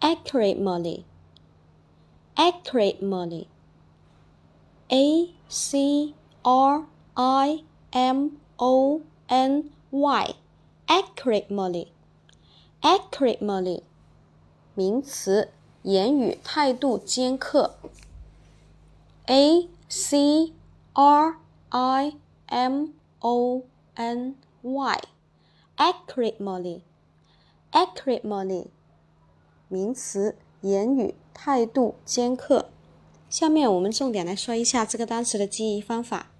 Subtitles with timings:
[0.00, 1.04] acrimony
[2.36, 3.46] acrimony
[4.90, 10.34] a c r i m o n y.
[10.86, 11.88] Acrimony
[12.82, 13.82] acrimony
[14.74, 15.52] 名词，
[15.82, 17.76] 言语态度尖刻。
[19.26, 20.52] a c
[20.94, 21.36] r
[21.68, 22.88] i m
[23.20, 23.62] o
[23.94, 25.00] n y.
[25.76, 26.80] Acrimony
[27.70, 28.66] acrimony
[29.72, 32.70] 名词，言语态度尖刻。
[33.28, 36.32] 下面我们重点来说一下这个单词的记忆方法。